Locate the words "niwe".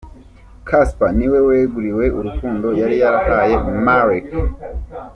1.17-1.39